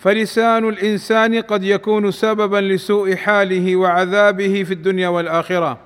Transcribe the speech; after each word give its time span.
فلسان 0.00 0.68
الإنسان 0.68 1.42
قد 1.42 1.64
يكون 1.64 2.10
سببا 2.10 2.56
لسوء 2.56 3.16
حاله 3.16 3.76
وعذابه 3.76 4.62
في 4.62 4.74
الدنيا 4.74 5.08
والآخرة. 5.08 5.78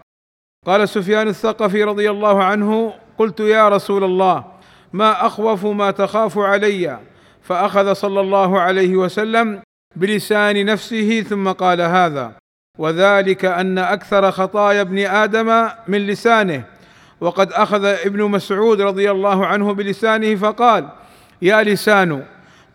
قال 0.66 0.88
سفيان 0.88 1.28
الثقفي 1.28 1.84
رضي 1.84 2.10
الله 2.10 2.44
عنه 2.44 2.94
قلت 3.18 3.40
يا 3.40 3.68
رسول 3.68 4.04
الله 4.04 4.44
ما 4.92 5.26
أخوف 5.26 5.66
ما 5.66 5.90
تخاف 5.90 6.38
علي. 6.38 6.98
فأخذ 7.42 7.92
صلى 7.92 8.20
الله 8.20 8.60
عليه 8.60 8.96
وسلم 8.96 9.62
بلسان 9.96 10.66
نفسه 10.66 11.20
ثم 11.20 11.48
قال 11.48 11.80
هذا. 11.80 12.32
وذلك 12.78 13.44
أن 13.44 13.78
أكثر 13.78 14.30
خطايا 14.30 14.80
ابن 14.80 14.98
آدم 14.98 15.68
من 15.88 16.06
لسانه. 16.06 16.64
وقد 17.20 17.52
أخذ 17.52 17.84
ابن 17.84 18.22
مسعود 18.22 18.80
رضي 18.80 19.10
الله 19.10 19.46
عنه 19.46 19.74
بلسانه 19.74 20.34
فقال 20.34 20.88
يا 21.42 21.62
لسان 21.62 22.22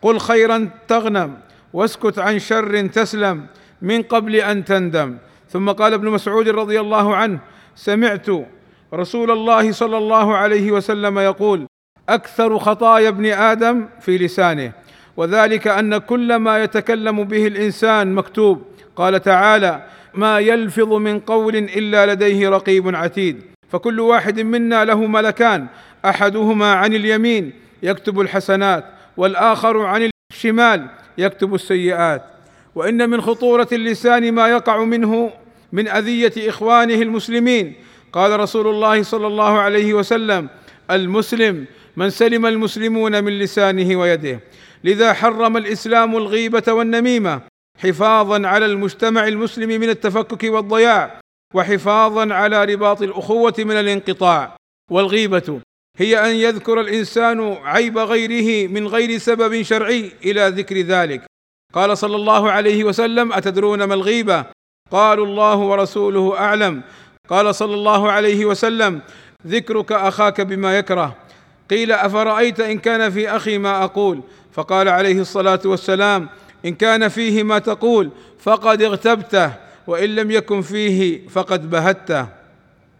قل 0.02 0.18
خيرا 0.18 0.70
تغنم 0.88 1.38
واسكت 1.72 2.18
عن 2.18 2.38
شر 2.38 2.86
تسلم 2.86 3.46
من 3.82 4.02
قبل 4.02 4.36
أن 4.36 4.64
تندم. 4.64 5.16
ثم 5.48 5.70
قال 5.70 5.94
ابن 5.94 6.08
مسعود 6.08 6.48
رضي 6.48 6.80
الله 6.80 7.16
عنه 7.16 7.38
سمعت 7.76 8.26
رسول 8.94 9.30
الله 9.30 9.72
صلى 9.72 9.98
الله 9.98 10.36
عليه 10.36 10.72
وسلم 10.72 11.18
يقول 11.18 11.66
أكثر 12.08 12.58
خطايا 12.58 13.08
ابن 13.08 13.26
آدم 13.26 13.86
في 14.00 14.18
لسانه 14.18 14.72
وذلك 15.16 15.68
أن 15.68 15.98
كل 15.98 16.36
ما 16.36 16.62
يتكلم 16.62 17.24
به 17.24 17.46
الإنسان 17.46 18.14
مكتوب. 18.14 18.62
قال 18.96 19.22
تعالى 19.22 19.82
ما 20.14 20.38
يلفظ 20.38 20.92
من 20.92 21.20
قول 21.20 21.56
إلا 21.56 22.12
لديه 22.12 22.48
رقيب 22.48 22.96
عتيد. 22.96 23.42
فكل 23.68 24.00
واحد 24.00 24.40
منا 24.40 24.84
له 24.84 25.06
ملكان 25.06 25.66
أحدهما 26.04 26.74
عن 26.74 26.94
اليمين 26.94 27.52
يكتب 27.82 28.20
الحسنات. 28.20 28.84
والآخر 29.20 29.86
عن 29.86 30.10
الشمال 30.32 30.86
يكتب 31.18 31.54
السيئات. 31.54 32.22
وإن 32.74 33.10
من 33.10 33.20
خطورة 33.20 33.68
اللسان 33.72 34.32
ما 34.32 34.48
يقع 34.48 34.84
منه 34.84 35.32
من 35.72 35.88
أذية 35.88 36.32
إخوانه 36.48 36.94
المسلمين. 36.94 37.74
قال 38.12 38.40
رسول 38.40 38.66
الله 38.66 39.02
صلى 39.02 39.26
الله 39.26 39.58
عليه 39.58 39.94
وسلم 39.94 40.48
المسلم 40.90 41.66
من 41.96 42.10
سلم 42.10 42.46
المسلمون 42.46 43.24
من 43.24 43.38
لسانه 43.38 43.96
ويده 43.96 44.40
لذا 44.84 45.12
حرم 45.12 45.56
الإسلام 45.56 46.16
الغيبة 46.16 46.72
والنميمة 46.72 47.40
حفاظا 47.78 48.46
على 48.46 48.66
المجتمع 48.66 49.28
المسلم 49.28 49.68
من 49.68 49.88
التفكك 49.88 50.44
والضياع 50.44 51.20
وحفاظا 51.54 52.34
على 52.34 52.64
رباط 52.64 53.02
الأخوة 53.02 53.54
من 53.58 53.76
الانقطاع. 53.76 54.56
والغيبة 54.90 55.60
هي 55.96 56.30
أن 56.30 56.36
يذكر 56.36 56.80
الإنسان 56.80 57.56
عيب 57.64 57.98
غيره 57.98 58.68
من 58.68 58.86
غير 58.86 59.18
سبب 59.18 59.62
شرعي 59.62 60.12
إلى 60.24 60.48
ذكر 60.48 60.80
ذلك. 60.80 61.24
قال 61.74 61.98
صلى 61.98 62.16
الله 62.16 62.50
عليه 62.50 62.84
وسلم 62.84 63.32
أتدرون 63.32 63.84
ما 63.84 63.94
الغيبه 63.94 64.44
قالوا 64.90 65.26
الله 65.26 65.56
ورسوله 65.56 66.38
أعلم. 66.38 66.82
قال 67.28 67.54
صلى 67.54 67.74
الله 67.74 68.10
عليه 68.10 68.44
وسلم 68.44 69.00
ذكرك 69.46 69.92
أخاك 69.92 70.40
بما 70.40 70.78
يكره. 70.78 71.16
قيل 71.70 71.92
أفرأيت 71.92 72.60
إن 72.60 72.78
كان 72.78 73.10
في 73.10 73.30
أخي 73.30 73.58
ما 73.58 73.84
أقول؟ 73.84 74.20
فقال 74.52 74.88
عليه 74.88 75.20
الصلاة 75.20 75.60
والسلام 75.64 76.28
إن 76.66 76.74
كان 76.74 77.08
فيه 77.08 77.42
ما 77.42 77.58
تقول 77.58 78.10
فقد 78.38 78.82
اغتبته 78.82 79.52
وإن 79.86 80.14
لم 80.14 80.30
يكن 80.30 80.62
فيه 80.62 81.28
فقد 81.28 81.70
بهته. 81.70 82.39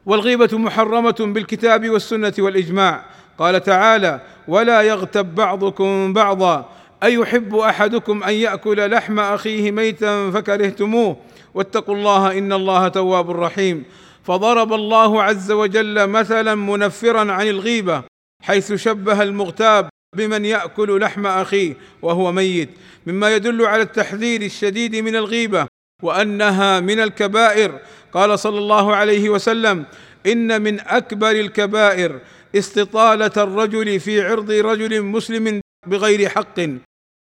والغيبة 0.06 0.58
محرمة 0.58 1.16
بالكتاب 1.20 1.90
والسنة 1.90 2.32
والإجماع. 2.38 3.04
قال 3.38 3.62
تعالى 3.62 4.20
ولا 4.48 4.82
يغتب 4.82 5.34
بعضكم 5.34 6.12
بعضا. 6.12 6.68
أيحب 7.02 7.54
أحدكم 7.54 8.22
أن 8.22 8.34
يأكل 8.34 8.90
لحم 8.90 9.20
أخيه 9.20 9.70
ميتا 9.70 10.30
فكرهتموه؟ 10.30 11.16
واتقوا 11.54 11.94
الله 11.94 12.38
إن 12.38 12.52
الله 12.52 12.88
تواب 12.88 13.30
رحيم. 13.30 13.84
فضرب 14.24 14.72
الله 14.72 15.22
عز 15.22 15.52
وجل 15.52 16.06
مثلا 16.06 16.54
منفرا 16.54 17.32
عن 17.32 17.48
الغيبة 17.48 18.02
حيث 18.42 18.72
شبه 18.72 19.22
المغتاب 19.22 19.88
بمن 20.16 20.44
يأكل 20.44 21.00
لحم 21.00 21.26
أخيه 21.26 21.76
وهو 22.02 22.32
ميت. 22.32 22.70
مما 23.06 23.34
يدل 23.34 23.66
على 23.66 23.82
التحذير 23.82 24.42
الشديد 24.42 24.96
من 24.96 25.16
الغيبة 25.16 25.66
وأنها 26.02 26.80
من 26.80 27.00
الكبائر. 27.00 27.78
قال 28.12 28.38
صلى 28.38 28.58
الله 28.58 28.96
عليه 28.96 29.28
وسلم 29.28 29.84
إن 30.26 30.62
من 30.62 30.80
أكبر 30.80 31.30
الكبائر 31.30 32.20
استطالة 32.54 33.32
الرجل 33.36 34.00
في 34.00 34.22
عرض 34.22 34.50
رجل 34.50 35.02
مسلم 35.02 35.60
بغير 35.86 36.28
حق 36.28 36.60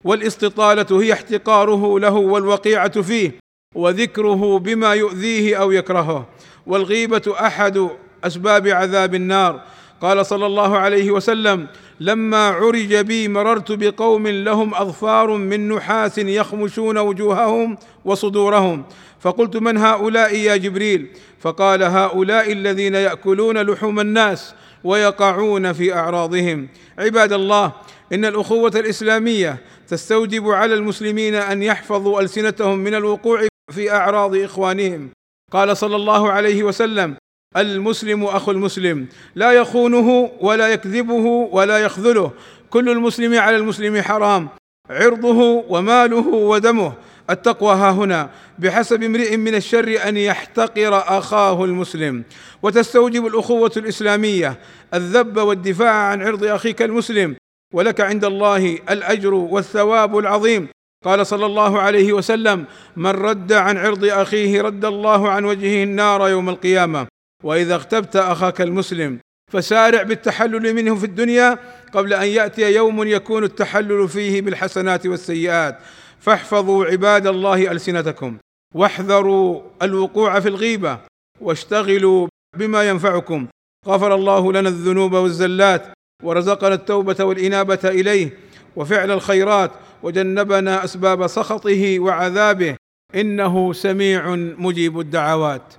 والاستطالة 0.05 1.01
هي 1.01 1.13
احتقاره 1.13 1.99
له 1.99 2.13
والوقيعة 2.13 3.01
فيه 3.01 3.31
وذكره 3.75 4.59
بما 4.59 4.93
يؤذيه 4.93 5.61
أو 5.61 5.71
يكرهه 5.71 6.27
والغيبة 6.67 7.35
أحد 7.39 7.89
أسباب 8.23 8.67
عذاب 8.67 9.15
النار. 9.15 9.61
قال 10.01 10.25
صلى 10.25 10.45
الله 10.45 10.77
عليه 10.77 11.11
وسلم 11.11 11.67
لما 11.99 12.47
عرج 12.47 12.95
بي 12.95 13.27
مررت 13.27 13.71
بقوم 13.71 14.27
لهم 14.27 14.75
أظفار 14.75 15.37
من 15.37 15.69
نحاس 15.69 16.17
يخمشون 16.17 16.97
وجوههم 16.97 17.77
وصدورهم. 18.05 18.85
فقلت 19.19 19.57
من 19.57 19.77
هؤلاء 19.77 20.35
يا 20.35 20.57
جبريل؟ 20.57 21.07
فقال 21.39 21.83
هؤلاء 21.83 22.51
الذين 22.51 22.95
يأكلون 22.95 23.57
لحوم 23.57 23.99
الناس 23.99 24.53
ويقعون 24.83 25.73
في 25.73 25.93
أعراضهم. 25.93 26.67
عباد 26.99 27.33
الله 27.33 27.71
إن 28.13 28.25
الأخوة 28.25 28.71
الإسلامية 28.75 29.57
تستوجب 29.87 30.49
على 30.49 30.73
المسلمين 30.73 31.35
أن 31.35 31.63
يحفظوا 31.63 32.21
ألسنتهم 32.21 32.79
من 32.79 32.95
الوقوع 32.95 33.47
في 33.71 33.91
أعراض 33.91 34.35
إخوانهم. 34.35 35.09
قال 35.51 35.77
صلى 35.77 35.95
الله 35.95 36.31
عليه 36.31 36.63
وسلم 36.63 37.15
المسلم 37.57 38.23
أخو 38.23 38.51
المسلم. 38.51 39.07
لا 39.35 39.51
يخونه 39.51 40.31
ولا 40.41 40.67
يكذبه 40.67 41.25
ولا 41.51 41.77
يخذله. 41.77 42.31
كل 42.69 42.89
المسلم 42.89 43.39
على 43.39 43.55
المسلم 43.55 44.01
حرام. 44.01 44.49
عرضه 44.89 45.65
وماله 45.69 46.27
ودمه. 46.27 46.93
التقوى 47.29 47.73
ها 47.75 47.91
هنا. 47.91 48.29
بحسب 48.59 49.03
امرئ 49.03 49.37
من 49.37 49.55
الشر 49.55 50.07
أن 50.07 50.17
يحتقر 50.17 50.97
أخاه 51.17 51.65
المسلم. 51.65 52.23
وتستوجب 52.63 53.27
الأخوة 53.27 53.71
الإسلامية. 53.77 54.59
الذب 54.93 55.37
والدفاع 55.37 55.93
عن 55.93 56.21
عرض 56.21 56.43
أخيك 56.43 56.81
المسلم. 56.81 57.35
ولك 57.73 58.01
عند 58.01 58.25
الله 58.25 58.79
الأجر 58.89 59.33
والثواب 59.33 60.17
العظيم. 60.17 60.67
قال 61.05 61.27
صلى 61.27 61.45
الله 61.45 61.79
عليه 61.79 62.13
وسلم 62.13 62.65
من 62.95 63.11
رد 63.11 63.53
عن 63.53 63.77
عرض 63.77 64.05
أخيه 64.05 64.61
رد 64.61 64.85
الله 64.85 65.29
عن 65.29 65.45
وجهه 65.45 65.83
النار 65.83 66.29
يوم 66.29 66.49
القيامة. 66.49 67.07
وإذا 67.43 67.75
اغتبت 67.75 68.15
أخاك 68.15 68.61
المسلم 68.61 69.19
فسارع 69.51 70.03
بالتحلل 70.03 70.73
منه 70.73 70.95
في 70.95 71.05
الدنيا 71.05 71.59
قبل 71.93 72.13
أن 72.13 72.27
يأتي 72.27 72.73
يوم 72.73 73.03
يكون 73.03 73.43
التحلل 73.43 74.07
فيه 74.07 74.41
بالحسنات 74.41 75.05
والسيئات. 75.05 75.79
فاحفظوا 76.19 76.85
عباد 76.85 77.27
الله 77.27 77.71
ألسنتكم 77.71 78.37
واحذروا 78.75 79.61
الوقوع 79.81 80.39
في 80.39 80.49
الغيبة 80.49 80.99
واشتغلوا 81.41 82.27
بما 82.57 82.89
ينفعكم. 82.89 83.47
غفر 83.87 84.15
الله 84.15 84.53
لنا 84.53 84.69
الذنوب 84.69 85.13
والزلات 85.13 85.87
ورزقنا 86.23 86.73
التوبة 86.73 87.23
والإنابة 87.23 87.79
إليه 87.83 88.37
وفعل 88.75 89.11
الخيرات 89.11 89.71
وجنبنا 90.03 90.83
أسباب 90.83 91.27
سخطه 91.27 91.99
وعذابه. 91.99 92.75
إنه 93.15 93.73
سميع 93.73 94.35
مجيب 94.35 94.99
الدعوات. 94.99 95.73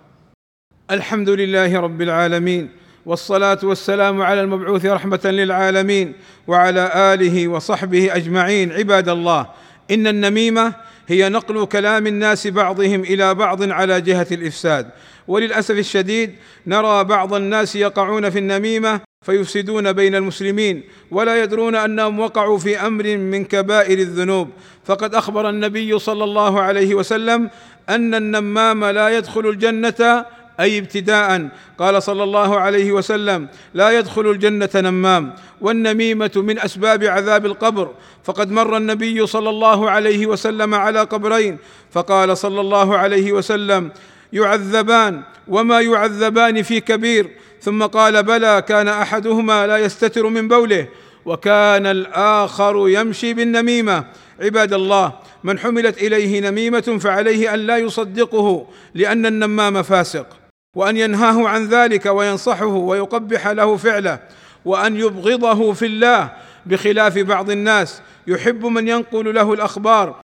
الحمد 0.91 1.29
لله 1.29 1.81
رب 1.81 2.03
العالمين 2.03 2.69
والصلاة 3.07 3.59
والسلام 3.63 4.23
على 4.23 4.41
المبعوث 4.41 4.87
رحمة 4.87 5.21
للعالمين 5.25 6.13
وعلى 6.47 6.93
آله 7.15 7.49
وصحبه 7.49 8.17
أجمعين. 8.17 8.73
عباد 8.73 9.09
الله 9.09 9.47
إن 9.91 10.07
النميمة 10.07 10.73
هي 11.09 11.29
نقل 11.29 11.67
كلام 11.67 12.07
الناس 12.07 12.47
بعضهم 12.47 13.01
إلى 13.01 13.35
بعض 13.35 13.71
على 13.71 14.01
جهة 14.01 14.27
الإفساد. 14.33 14.91
وللأسف 15.29 15.79
الشديد 15.79 16.35
نرى 16.67 17.05
بعض 17.05 17.35
الناس 17.35 17.77
يقعون 17.77 18.31
في 18.31 18.39
النميمة 18.39 19.01
فيفسدون 19.27 19.93
بين 19.93 20.15
المسلمين 20.15 20.83
ولا 21.11 21.43
يدرون 21.43 21.75
أنهم 21.75 22.21
وقعوا 22.21 22.59
في 22.59 22.87
أمر 22.87 23.17
من 23.17 23.45
كبائر 23.45 23.99
الذنوب. 23.99 24.49
فقد 24.85 25.15
أخبر 25.15 25.49
النبي 25.49 25.99
صلى 25.99 26.25
الله 26.25 26.61
عليه 26.61 26.95
وسلم 26.95 27.51
أن 27.89 28.15
النمام 28.15 28.85
لا 28.85 29.09
يدخل 29.09 29.49
الجنة 29.49 30.25
أي 30.61 30.79
ابتداء. 30.79 31.49
قال 31.79 32.03
صلى 32.03 32.23
الله 32.23 32.61
عليه 32.61 32.93
وسلم 32.93 33.49
لا 33.75 33.91
يدخل 33.91 34.31
الجنة 34.31 34.71
نمام 34.75 35.35
والنميمة 35.61 36.31
من 36.37 36.59
أسباب 36.59 37.05
عذاب 37.05 37.47
القبر. 37.47 37.95
فقد 38.25 38.51
مر 38.51 38.77
النبي 38.77 39.27
صلى 39.27 39.51
الله 39.51 39.91
عليه 39.91 40.27
وسلم 40.27 40.75
على 40.75 41.01
قبرين 41.01 41.59
فقال 41.91 42.37
صلى 42.37 42.61
الله 42.61 42.99
عليه 42.99 43.33
وسلم 43.33 43.91
يعذبان 44.33 45.23
وما 45.49 45.81
يعذبان 45.81 46.63
في 46.63 46.81
كبير. 46.81 47.31
ثم 47.61 47.83
قال 47.83 48.23
بلى 48.23 48.65
كان 48.69 48.89
أحدهما 48.89 49.67
لا 49.67 49.79
يستتر 49.79 50.27
من 50.27 50.49
بوله 50.49 50.89
وكان 51.25 51.87
الآخر 51.87 52.89
يمشي 52.89 53.35
بالنميمة. 53.35 54.05
عباد 54.41 54.73
الله 54.73 55.13
من 55.45 55.59
حملت 55.59 56.03
إليه 56.03 56.41
نميمة 56.41 56.99
فعليه 57.01 57.55
أن 57.55 57.59
لا 57.59 57.77
يصدقه 57.77 58.67
لأن 58.95 59.27
النمام 59.27 59.83
فاسق. 59.83 60.27
وأن 60.77 60.97
ينهاه 60.97 61.49
عن 61.49 61.67
ذلك 61.67 62.07
وينصحه 62.07 62.67
ويقبح 62.67 63.49
له 63.49 63.77
فعله 63.77 64.19
وأن 64.65 64.97
يبغضه 64.97 65.73
في 65.73 65.87
الله 65.87 66.33
بخلاف 66.67 67.19
بعض 67.19 67.51
الناس 67.51 68.03
يحب 68.27 68.67
من 68.67 68.89
ينقل 68.89 69.35
له 69.35 69.53
الأخبار 69.53 70.21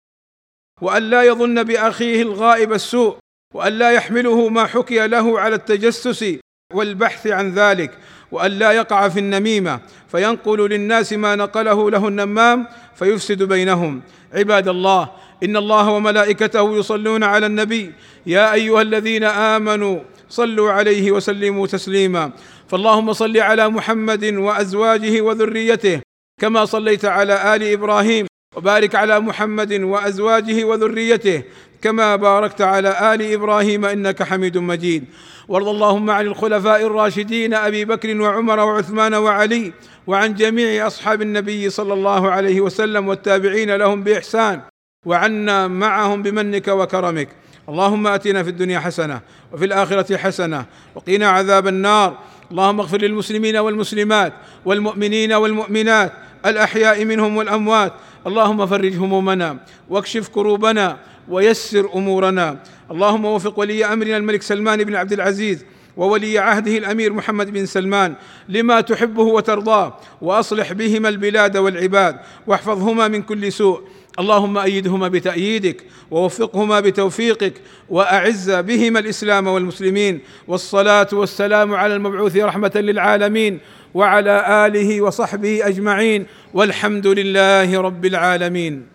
وأن 0.82 1.04
لا 1.04 1.24
يظن 1.24 1.64
بأخيه 1.64 2.22
الغائب 2.22 2.74
السوء 2.74 3.18
وأن 3.54 3.74
لا 3.74 3.92
يحمله 3.92 4.50
ما 4.50 4.66
حكي 4.66 5.08
له 5.08 5.40
على 5.40 5.56
التجسس 5.56 6.26
والبحث 6.74 7.28
عن 7.28 7.52
ذلك 7.52 7.98
وأن 8.32 8.52
لا 8.52 8.72
يقع 8.72 9.10
في 9.10 9.20
النميمة 9.20 9.80
فينقل 10.12 10.70
للناس 10.70 11.14
ما 11.14 11.36
نقله 11.36 11.92
له 11.92 12.08
النمام 12.08 12.68
فيفسد 12.96 13.44
بينهم. 13.44 14.02
عباد 14.34 14.68
الله 14.68 15.10
إن 15.44 15.58
الله 15.58 15.90
وملائكته 15.90 16.78
يصلون 16.78 17.24
على 17.24 17.46
النبي 17.46 17.94
يا 18.26 18.54
أيها 18.54 18.82
الذين 18.82 19.24
آمنوا 19.24 20.00
صلوا 20.30 20.72
عليه 20.72 21.12
وسلموا 21.12 21.68
تسليما. 21.68 22.32
فاللهم 22.68 23.14
صل 23.14 23.38
على 23.38 23.70
محمد 23.70 24.26
وأزواجه 24.26 25.22
وذريته 25.22 26.02
كما 26.42 26.66
صليت 26.66 27.06
على 27.06 27.56
آل 27.56 27.64
إبراهيم 27.64 28.28
وبارك 28.56 28.96
على 28.96 29.20
محمد 29.20 29.74
وأزواجه 29.74 30.64
وذريته 30.64 31.44
كما 31.82 32.16
باركت 32.16 32.62
على 32.62 33.14
آل 33.14 33.34
إبراهيم 33.34 33.86
إنك 33.86 34.24
حميد 34.24 34.58
مجيد. 34.58 35.04
وارض 35.48 35.68
اللهم 35.68 36.10
عن 36.10 36.26
الخلفاء 36.26 36.82
الراشدين 36.82 37.54
أبي 37.54 37.86
بكر 37.86 38.22
وعمر 38.22 38.60
وعثمان 38.60 39.14
وعلي 39.14 39.74
وعن 40.08 40.34
جميع 40.34 40.88
أصحاب 40.88 41.22
النبي 41.22 41.70
صلى 41.70 41.94
الله 41.94 42.32
عليه 42.32 42.62
وسلم 42.62 43.08
والتابعين 43.08 43.76
لهم 43.76 44.04
بإحسان 44.04 44.62
وعنا 45.06 45.68
معهم 45.68 46.22
بمنك 46.22 46.68
وكرمك. 46.68 47.30
اللهم 47.70 48.08
آتنا 48.08 48.44
في 48.44 48.50
الدنيا 48.50 48.80
حسنة 48.80 49.22
وفي 49.54 49.66
الآخرة 49.66 50.18
حسنة 50.18 50.66
وقنا 50.96 51.28
عذاب 51.28 51.68
النار. 51.68 52.18
اللهم 52.52 52.80
اغفر 52.80 53.02
للمسلمين 53.02 53.58
والمسلمات 53.58 54.34
والمؤمنين 54.66 55.34
والمؤمنات 55.34 56.14
الأحياء 56.46 57.06
منهم 57.06 57.38
والأموات. 57.38 57.94
اللهم 58.28 58.66
فرج 58.66 58.96
همومنا 58.96 59.58
واكشف 59.90 60.28
كروبنا 60.28 60.98
ويسر 61.30 61.90
أمورنا. 61.96 62.58
اللهم 62.92 63.26
وفق 63.26 63.60
ولي 63.60 63.86
أمرنا 63.86 64.18
الملك 64.18 64.42
سلمان 64.42 64.84
بن 64.84 64.96
عبد 64.96 65.14
العزيز 65.14 65.66
وولي 65.98 66.38
عهده 66.40 66.78
الأمير 66.78 67.14
محمد 67.14 67.50
بن 67.50 67.66
سلمان 67.66 68.16
لما 68.50 68.82
تحبه 68.82 69.24
وترضاه 69.24 69.98
وأصلح 70.22 70.74
بهما 70.74 71.10
البلاد 71.10 71.58
والعباد 71.58 72.20
واحفظهما 72.48 73.08
من 73.08 73.22
كل 73.22 73.52
سوء. 73.52 73.82
اللهم 74.20 74.58
أيدهما 74.58 75.08
بتأييدك 75.08 75.84
ووفقهما 76.12 76.80
بتوفيقك 76.80 77.54
وأعز 77.90 78.52
بهما 78.52 79.00
الإسلام 79.00 79.48
والمسلمين 79.48 80.20
والصلاة 80.48 81.08
والسلام 81.14 81.74
على 81.74 81.96
المبعوث 81.96 82.38
رحمة 82.38 82.72
للعالمين 82.76 83.60
وعلى 83.94 84.66
آله 84.68 85.02
وصحبه 85.02 85.68
أجمعين 85.68 86.26
والحمد 86.54 87.08
لله 87.08 87.82
رب 87.82 88.06
العالمين 88.06 88.95